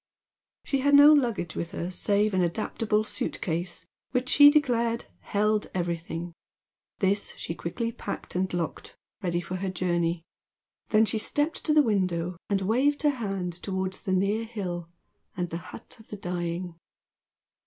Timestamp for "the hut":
15.51-15.97